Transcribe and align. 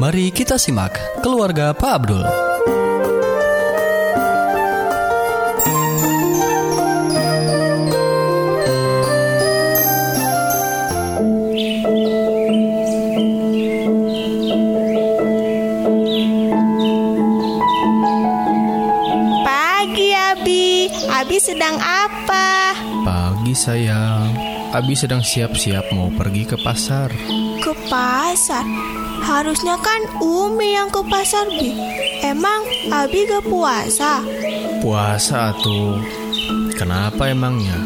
Mari 0.00 0.32
kita 0.32 0.56
simak 0.56 0.96
keluarga 1.20 1.76
Pak 1.76 1.92
Abdul. 1.92 2.24
Pagi 19.44 20.16
Abi, 20.16 20.88
Abi 21.12 21.36
sedang 21.36 21.76
apa? 21.76 22.72
Pagi 23.04 23.52
sayang, 23.52 24.32
Abi 24.72 24.96
sedang 24.96 25.20
siap-siap 25.20 25.92
mau 25.92 26.08
pergi 26.08 26.48
ke 26.48 26.56
pasar. 26.56 27.12
Ke 27.60 27.76
pasar? 27.92 28.64
Harusnya 29.20 29.76
kan 29.78 30.00
Umi 30.18 30.74
yang 30.74 30.88
ke 30.88 31.00
pasar 31.06 31.46
Bi. 31.48 31.70
Emang 32.20 32.60
Abi 32.90 33.24
gak 33.24 33.44
puasa? 33.46 34.20
Puasa 34.80 35.52
tuh. 35.60 36.00
Kenapa 36.74 37.28
emangnya? 37.28 37.76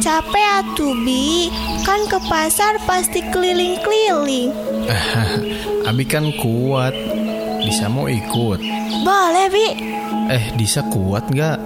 Capek 0.00 0.46
atuh 0.62 0.94
Bi, 1.02 1.50
kan 1.82 2.00
ke 2.06 2.18
pasar 2.24 2.78
pasti 2.82 3.20
keliling-keliling. 3.28 4.50
Abi 5.88 6.04
kan 6.04 6.30
kuat. 6.38 6.94
Bisa 7.60 7.90
mau 7.90 8.08
ikut. 8.08 8.58
Boleh 9.04 9.46
Bi, 9.50 9.66
Eh, 10.30 10.54
Disa 10.54 10.80
kuat 10.86 11.26
nggak? 11.28 11.58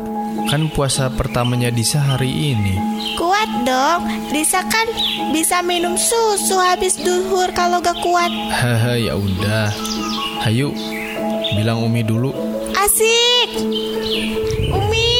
Kan 0.44 0.70
puasa 0.70 1.08
pertamanya 1.08 1.70
Disa 1.70 1.98
hari 1.98 2.54
ini. 2.54 2.74
kuat 3.14 3.46
dong. 3.62 4.02
Disa 4.28 4.58
kan 4.64 4.86
bisa 5.30 5.62
minum 5.62 5.94
susu 5.94 6.58
habis 6.58 6.98
duhur 6.98 7.46
kalau 7.52 7.78
gak 7.78 7.94
kuat. 8.00 8.30
Haha, 8.50 8.98
ya 8.98 9.14
udah. 9.14 9.70
Hayu, 10.42 10.74
bilang 11.54 11.80
Umi 11.80 12.02
dulu. 12.02 12.34
Asik. 12.74 13.48
Umi, 14.68 15.10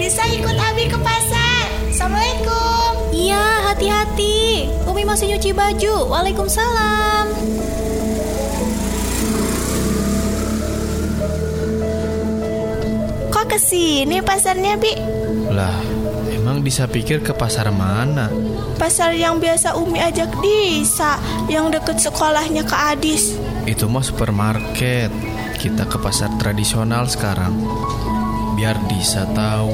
Disa 0.00 0.24
ikut 0.26 0.56
Abi 0.56 0.88
ke 0.88 0.98
pasar. 0.98 1.64
Assalamualaikum. 1.88 2.90
Iya, 3.12 3.44
hati-hati. 3.68 4.66
Umi 4.84 5.04
masih 5.04 5.30
nyuci 5.30 5.52
baju. 5.52 6.10
Waalaikumsalam. 6.10 7.26
Kok 13.54 13.62
ke 13.62 13.70
sini 13.70 14.18
pasarnya 14.18 14.74
Bi? 14.74 14.90
Lah, 15.54 15.78
emang 16.26 16.66
Disa 16.66 16.90
pikir 16.90 17.22
ke 17.22 17.30
pasar 17.38 17.70
mana? 17.70 18.26
Pasar 18.82 19.14
yang 19.14 19.38
biasa 19.38 19.78
Umi 19.78 20.02
ajak 20.02 20.42
Disa 20.42 21.22
Yang 21.46 21.78
deket 21.78 22.02
sekolahnya 22.02 22.66
ke 22.66 22.74
Adis 22.74 23.38
Itu 23.62 23.86
mah 23.86 24.02
supermarket. 24.02 25.14
Kita 25.54 25.86
ke 25.86 26.02
pasar 26.02 26.34
tradisional 26.34 27.06
sekarang. 27.06 27.54
Biar 28.58 28.74
Disa 28.90 29.22
tahu. 29.22 29.70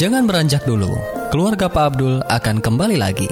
Jangan 0.00 0.24
beranjak 0.24 0.64
dulu. 0.64 0.96
Keluarga 1.28 1.68
Pak 1.68 1.92
Abdul 1.92 2.24
akan 2.24 2.64
kembali 2.64 2.96
lagi. 2.96 3.28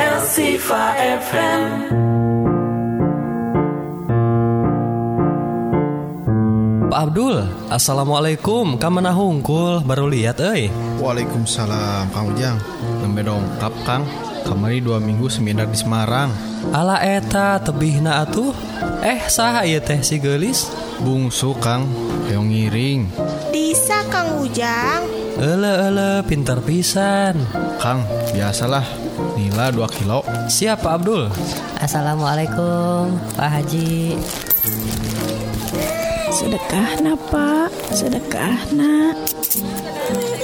Elsifa 0.00 0.84
FM 1.20 1.64
Pak 6.88 7.00
Abdul, 7.12 7.44
Assalamualaikum. 7.68 8.80
Kamana 8.80 9.12
hungkul 9.12 9.84
baru 9.84 10.08
lihat 10.08 10.40
euy. 10.40 10.72
Waalaikumsalam, 10.96 12.08
Kang 12.08 12.32
Ujang. 12.32 12.56
Nembe 13.08 13.24
dongkap, 13.24 13.72
Kang. 13.88 14.04
Kemari 14.44 14.84
dua 14.84 15.00
minggu 15.00 15.32
seminar 15.32 15.64
di 15.72 15.80
Semarang. 15.80 16.28
Ala 16.76 17.00
eta 17.00 17.56
tebihna 17.56 18.20
atuh. 18.20 18.52
Eh, 19.00 19.24
saha 19.32 19.64
ieu 19.64 19.80
teh 19.80 20.04
si 20.04 20.20
geulis? 20.20 20.68
Bungsu, 21.00 21.56
Kang. 21.56 21.88
Yang 22.28 22.44
ngiring. 22.52 23.00
Disa 23.48 24.04
Kang 24.12 24.44
Ujang 24.44 25.08
Ele 25.40 25.72
ele 25.88 26.20
pinter 26.28 26.60
pisan. 26.60 27.40
Kang, 27.80 28.04
biasalah. 28.36 28.84
Nila 29.40 29.72
2 29.72 29.88
kilo. 29.88 30.20
Siap 30.44 30.84
Pak 30.84 30.92
Abdul. 31.00 31.32
Assalamualaikum, 31.80 33.16
Pak 33.40 33.48
Haji. 33.48 34.20
Sedekah 36.38 37.02
na 37.02 37.18
pak 37.18 37.66
Sedekah 37.90 38.70
na 38.70 39.10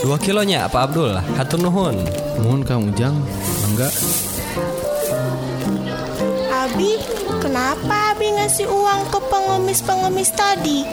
Dua 0.03 0.19
kilonya 0.19 0.67
Pak 0.67 0.91
Abdul. 0.91 1.15
Hatur 1.39 1.63
nuhun. 1.63 1.97
Mohon 2.43 2.61
Kang 2.67 2.83
Ujang. 2.91 3.17
Enggak. 3.71 3.95
Abi, 6.51 6.99
kenapa 7.41 8.13
Abi 8.13 8.29
ngasih 8.37 8.69
uang 8.69 9.09
ke 9.09 9.19
pengemis-pengemis 9.33 10.35
tadi? 10.37 10.85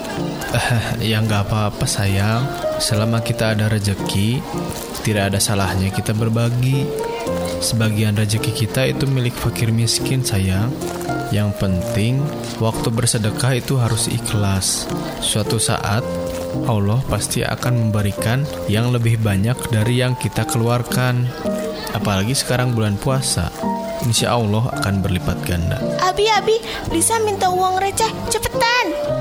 ya 1.11 1.19
nggak 1.19 1.49
apa-apa 1.49 1.83
sayang. 1.83 2.45
Selama 2.79 3.19
kita 3.19 3.57
ada 3.57 3.67
rejeki, 3.67 4.39
tidak 5.03 5.33
ada 5.33 5.43
salahnya 5.43 5.91
kita 5.91 6.15
berbagi. 6.15 6.87
Sebagian 7.61 8.17
rejeki 8.17 8.65
kita 8.65 8.89
itu 8.89 9.05
milik 9.05 9.37
fakir 9.37 9.69
miskin 9.69 10.25
sayang. 10.25 10.73
Yang 11.29 11.61
penting, 11.61 12.17
waktu 12.57 12.89
bersedekah 12.89 13.61
itu 13.61 13.77
harus 13.77 14.09
ikhlas. 14.09 14.89
Suatu 15.21 15.61
saat, 15.61 16.01
Allah 16.65 16.99
pasti 17.05 17.45
akan 17.45 17.87
memberikan 17.87 18.43
yang 18.65 18.89
lebih 18.89 19.21
banyak 19.21 19.55
dari 19.69 20.01
yang 20.01 20.17
kita 20.17 20.43
keluarkan. 20.49 21.29
Apalagi 21.93 22.33
sekarang 22.33 22.73
bulan 22.73 22.97
puasa. 22.97 23.53
Insya 24.01 24.33
Allah 24.33 24.65
akan 24.81 25.05
berlipat 25.05 25.37
ganda. 25.45 25.77
Abi, 26.01 26.25
Abi, 26.33 26.57
Disa 26.89 27.21
minta 27.21 27.53
uang 27.53 27.77
receh, 27.77 28.09
cepetan. 28.33 29.20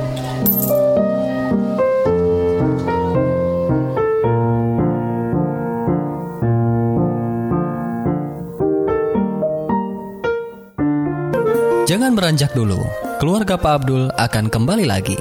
Jangan 11.91 12.15
beranjak 12.15 12.55
dulu. 12.55 12.87
Keluarga 13.19 13.59
Pak 13.59 13.83
Abdul 13.83 14.15
akan 14.15 14.47
kembali 14.47 14.87
lagi. 14.87 15.19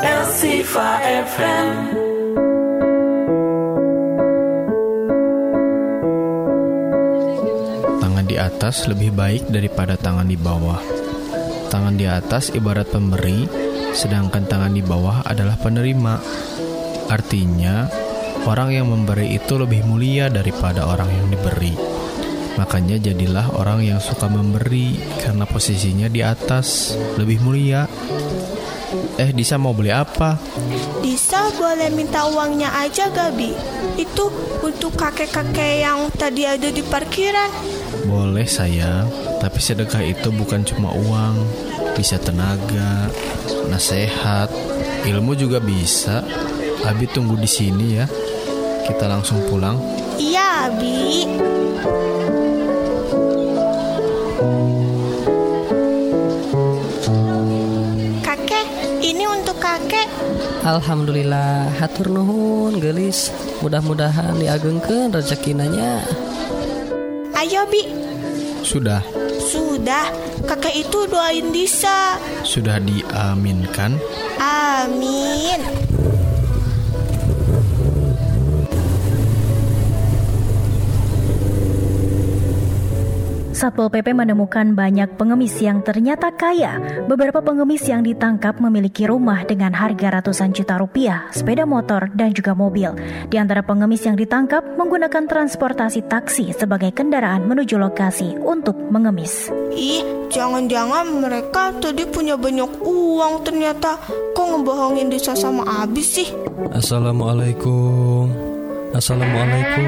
Elsifa 0.00 0.88
FM 1.04 1.68
Tangan 8.00 8.24
di 8.24 8.40
atas 8.40 8.88
lebih 8.88 9.12
baik 9.12 9.52
daripada 9.52 10.00
tangan 10.00 10.32
di 10.32 10.40
bawah. 10.40 10.80
Tangan 11.68 11.92
di 11.92 12.08
atas 12.08 12.56
ibarat 12.56 12.88
pemberi, 12.88 13.44
sedangkan 13.92 14.48
tangan 14.48 14.72
di 14.72 14.80
bawah 14.80 15.20
adalah 15.28 15.60
penerima. 15.60 16.16
Artinya, 17.12 18.08
orang 18.46 18.72
yang 18.72 18.86
memberi 18.88 19.36
itu 19.36 19.58
lebih 19.60 19.84
mulia 19.84 20.32
daripada 20.32 20.86
orang 20.88 21.10
yang 21.10 21.26
diberi. 21.28 21.74
Makanya 22.60 23.00
jadilah 23.00 23.56
orang 23.56 23.80
yang 23.80 24.00
suka 24.02 24.28
memberi 24.28 25.00
karena 25.22 25.48
posisinya 25.48 26.12
di 26.12 26.20
atas, 26.20 26.92
lebih 27.16 27.40
mulia. 27.40 27.88
Eh, 29.16 29.30
Disa 29.30 29.54
mau 29.54 29.70
beli 29.70 29.94
apa? 29.94 30.34
Disa 30.98 31.46
boleh 31.54 31.88
minta 31.94 32.26
uangnya 32.26 32.74
aja 32.74 33.06
Gabi. 33.08 33.54
Itu 33.94 34.28
untuk 34.60 34.98
kakek-kakek 34.98 35.86
yang 35.86 36.10
tadi 36.12 36.44
ada 36.44 36.68
di 36.68 36.82
parkiran. 36.82 37.48
Boleh 38.04 38.44
sayang, 38.44 39.06
tapi 39.38 39.62
sedekah 39.62 40.02
itu 40.02 40.28
bukan 40.34 40.66
cuma 40.66 40.90
uang, 40.90 41.36
bisa 41.94 42.18
tenaga, 42.18 43.08
nasihat, 43.70 44.50
ilmu 45.06 45.38
juga 45.38 45.62
bisa. 45.62 46.26
Abi 46.80 47.06
tunggu 47.08 47.36
di 47.36 47.48
sini 47.48 47.86
ya. 48.00 48.08
Kita 48.90 49.06
langsung 49.06 49.38
pulang. 49.46 49.78
Iya, 50.18 50.66
Abi. 50.66 51.24
Kakek, 58.26 58.66
ini 58.98 59.24
untuk 59.30 59.56
kakek. 59.62 60.10
Alhamdulillah, 60.66 61.70
hatur 61.78 62.10
nuhun 62.10 62.82
gelis. 62.82 63.30
Mudah-mudahan 63.62 64.34
diagengkeun 64.36 65.14
rezekinanya. 65.14 66.02
Ayo, 67.38 67.62
Bi. 67.70 67.86
Sudah. 68.66 69.00
Sudah. 69.40 69.70
sudah, 69.80 70.06
kakek 70.46 70.86
itu 70.86 70.98
doain 71.10 71.50
Disa. 71.50 72.16
Sudah 72.46 72.78
diaminkan? 72.78 73.98
Amin. 74.38 75.79
Satpol 83.60 83.92
PP 83.92 84.16
menemukan 84.16 84.72
banyak 84.72 85.20
pengemis 85.20 85.52
yang 85.60 85.84
ternyata 85.84 86.32
kaya. 86.32 86.80
Beberapa 87.04 87.44
pengemis 87.44 87.84
yang 87.84 88.00
ditangkap 88.00 88.56
memiliki 88.56 89.04
rumah 89.04 89.44
dengan 89.44 89.76
harga 89.76 90.16
ratusan 90.16 90.56
juta 90.56 90.80
rupiah, 90.80 91.28
sepeda 91.28 91.68
motor, 91.68 92.08
dan 92.16 92.32
juga 92.32 92.56
mobil. 92.56 92.96
Di 93.28 93.36
antara 93.36 93.60
pengemis 93.60 94.08
yang 94.08 94.16
ditangkap 94.16 94.64
menggunakan 94.80 95.28
transportasi 95.28 96.08
taksi 96.08 96.56
sebagai 96.56 96.88
kendaraan 96.96 97.44
menuju 97.44 97.76
lokasi 97.76 98.32
untuk 98.40 98.80
mengemis. 98.88 99.52
Ih, 99.76 100.08
jangan-jangan 100.32 101.20
mereka 101.20 101.76
tadi 101.84 102.08
punya 102.08 102.40
banyak 102.40 102.80
uang 102.80 103.44
ternyata. 103.44 104.00
Kok 104.32 104.46
ngebohongin 104.56 105.12
Disa 105.12 105.36
sama 105.36 105.84
Abis 105.84 106.08
sih? 106.08 106.32
Assalamualaikum. 106.72 108.19
Assalamualaikum. 108.90 109.86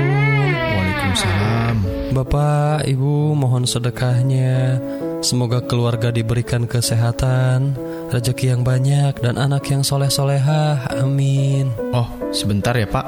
Waalaikumsalam. 0.55 1.77
Bapak, 2.15 2.87
Ibu, 2.87 3.35
mohon 3.35 3.67
sedekahnya. 3.67 4.79
Semoga 5.23 5.59
keluarga 5.63 6.15
diberikan 6.15 6.71
kesehatan, 6.71 7.75
rezeki 8.15 8.55
yang 8.55 8.63
banyak, 8.63 9.19
dan 9.19 9.39
anak 9.39 9.67
yang 9.71 9.83
soleh-solehah. 9.83 10.87
Amin. 11.03 11.75
Oh, 11.91 12.07
sebentar 12.31 12.79
ya 12.79 12.87
Pak. 12.87 13.07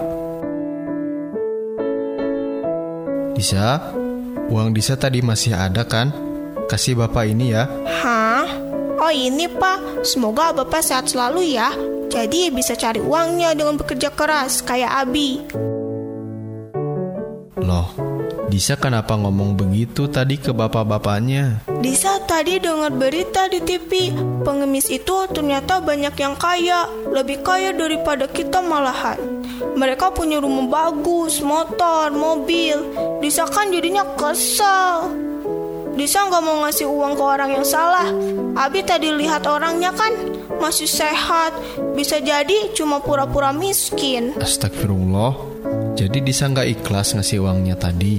Disa, 3.38 3.78
uang 4.50 4.74
Disa 4.74 4.98
tadi 4.98 5.22
masih 5.22 5.54
ada 5.54 5.86
kan? 5.86 6.10
Kasih 6.66 6.98
Bapak 6.98 7.26
ini 7.30 7.54
ya. 7.54 7.70
Hah? 7.86 8.46
Oh 8.94 9.10
ini 9.10 9.50
pak, 9.50 10.06
semoga 10.06 10.54
bapak 10.54 10.80
sehat 10.80 11.10
selalu 11.10 11.58
ya. 11.58 11.74
Jadi 12.08 12.48
bisa 12.54 12.78
cari 12.78 13.02
uangnya 13.02 13.52
dengan 13.52 13.74
bekerja 13.74 14.14
keras 14.14 14.62
kayak 14.62 15.02
Abi. 15.02 15.42
Loh, 17.64 17.88
Disa 18.52 18.76
kenapa 18.76 19.16
ngomong 19.16 19.56
begitu 19.56 20.04
tadi 20.04 20.36
ke 20.36 20.52
bapak-bapaknya? 20.52 21.64
Disa 21.80 22.20
tadi 22.28 22.60
dengar 22.60 22.92
berita 22.92 23.48
di 23.48 23.64
TV, 23.64 24.12
pengemis 24.44 24.92
itu 24.92 25.24
ternyata 25.32 25.80
banyak 25.80 26.12
yang 26.12 26.36
kaya, 26.36 26.84
lebih 27.08 27.40
kaya 27.40 27.72
daripada 27.72 28.28
kita 28.28 28.60
malahan. 28.60 29.16
Mereka 29.80 30.12
punya 30.12 30.44
rumah 30.44 30.68
bagus, 30.68 31.40
motor, 31.40 32.12
mobil. 32.12 32.84
Disa 33.24 33.48
kan 33.48 33.72
jadinya 33.72 34.04
kesel. 34.12 35.08
Disa 35.96 36.28
nggak 36.28 36.44
mau 36.44 36.68
ngasih 36.68 36.84
uang 36.84 37.16
ke 37.16 37.24
orang 37.24 37.50
yang 37.56 37.64
salah. 37.64 38.12
Abi 38.60 38.84
tadi 38.84 39.08
lihat 39.08 39.48
orangnya 39.48 39.88
kan 39.96 40.12
masih 40.60 40.86
sehat, 40.86 41.56
bisa 41.96 42.20
jadi 42.20 42.76
cuma 42.76 43.00
pura-pura 43.00 43.56
miskin. 43.56 44.36
Astagfirullah. 44.36 45.54
Jadi 45.94 46.18
Disa 46.26 46.50
nggak 46.50 46.68
ikhlas 46.82 47.14
ngasih 47.14 47.38
uangnya 47.38 47.78
tadi. 47.78 48.18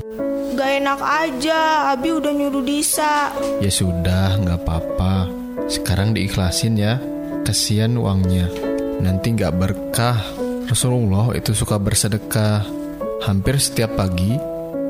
Gak 0.55 0.71
enak 0.79 1.01
aja, 1.03 1.91
Abi 1.91 2.15
udah 2.15 2.31
nyuruh 2.31 2.63
Disa. 2.63 3.35
Ya 3.59 3.67
sudah, 3.67 4.39
nggak 4.39 4.63
apa-apa. 4.63 5.27
Sekarang 5.67 6.15
diikhlasin 6.15 6.79
ya. 6.79 6.95
Kasihan 7.43 7.99
uangnya. 7.99 8.47
Nanti 9.03 9.35
nggak 9.35 9.53
berkah. 9.59 10.15
Rasulullah 10.71 11.35
itu 11.35 11.51
suka 11.51 11.75
bersedekah. 11.75 12.63
Hampir 13.27 13.59
setiap 13.59 13.99
pagi, 13.99 14.39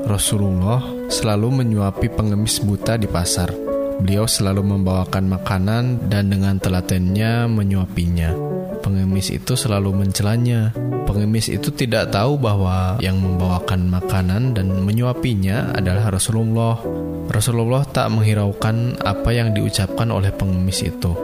Rasulullah 0.06 0.86
selalu 1.10 1.66
menyuapi 1.66 2.14
pengemis 2.14 2.62
buta 2.62 3.02
di 3.02 3.10
pasar. 3.10 3.50
Beliau 3.98 4.30
selalu 4.30 4.62
membawakan 4.62 5.26
makanan 5.26 6.06
dan 6.06 6.30
dengan 6.30 6.62
telatennya 6.62 7.50
menyuapinya. 7.50 8.55
Pengemis 8.86 9.34
itu 9.34 9.58
selalu 9.58 10.06
mencelanya. 10.06 10.70
Pengemis 11.10 11.50
itu 11.50 11.74
tidak 11.74 12.14
tahu 12.14 12.38
bahwa 12.38 13.02
yang 13.02 13.18
membawakan 13.18 13.90
makanan 13.90 14.54
dan 14.54 14.70
menyuapinya 14.86 15.74
adalah 15.74 16.14
Rasulullah. 16.14 16.78
Rasulullah 17.26 17.82
tak 17.90 18.14
menghiraukan 18.14 19.02
apa 19.02 19.34
yang 19.34 19.58
diucapkan 19.58 20.14
oleh 20.14 20.30
pengemis 20.30 20.86
itu. 20.86 21.18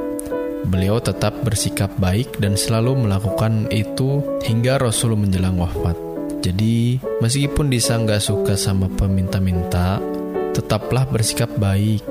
Beliau 0.66 0.98
tetap 0.98 1.38
bersikap 1.46 1.94
baik 2.02 2.42
dan 2.42 2.58
selalu 2.58 3.06
melakukan 3.06 3.70
itu 3.70 4.26
hingga 4.42 4.82
Rasul 4.82 5.14
menjelang 5.14 5.62
wafat. 5.62 5.94
Jadi, 6.42 6.98
meskipun 7.22 7.70
Disa 7.70 8.02
nggak 8.02 8.26
suka 8.26 8.58
sama 8.58 8.90
peminta-minta, 8.90 10.02
tetaplah 10.58 11.06
bersikap 11.06 11.54
baik. 11.62 12.02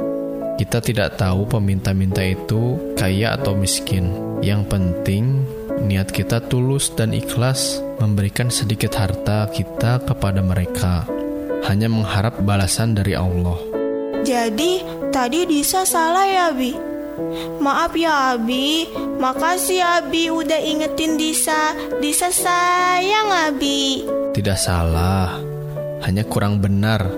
Kita 0.61 0.77
tidak 0.85 1.17
tahu 1.17 1.49
peminta-minta 1.49 2.21
itu 2.21 2.93
kaya 2.93 3.33
atau 3.33 3.57
miskin. 3.57 4.13
Yang 4.45 4.69
penting, 4.69 5.41
niat 5.89 6.13
kita 6.13 6.37
tulus 6.53 6.93
dan 6.93 7.17
ikhlas 7.17 7.81
memberikan 7.97 8.53
sedikit 8.53 8.93
harta 8.93 9.49
kita 9.49 10.05
kepada 10.05 10.45
mereka. 10.45 11.09
Hanya 11.65 11.89
mengharap 11.89 12.45
balasan 12.45 12.93
dari 12.93 13.17
Allah. 13.17 13.57
Jadi, 14.21 14.85
tadi 15.09 15.49
Disa 15.49 15.89
salah 15.89 16.29
ya, 16.29 16.53
Abi? 16.53 16.77
Maaf 17.57 17.97
ya, 17.97 18.37
Abi. 18.37 18.85
Makasih, 19.17 19.81
Abi, 19.81 20.29
udah 20.29 20.61
ingetin 20.61 21.17
Disa. 21.17 21.73
Disa 22.05 22.29
sayang, 22.29 23.33
Abi. 23.49 24.05
Tidak 24.37 24.61
salah, 24.61 25.41
hanya 26.05 26.29
kurang 26.29 26.61
benar 26.61 27.09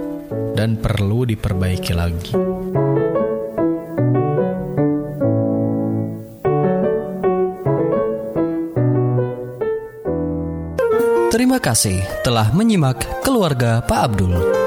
dan 0.55 0.79
perlu 0.79 1.27
diperbaiki 1.27 1.91
lagi. 1.91 2.62
Terima 11.33 11.57
kasih 11.57 12.05
telah 12.21 12.53
menyimak 12.53 13.25
keluarga 13.25 13.81
Pak 13.81 14.01
Abdul. 14.05 14.62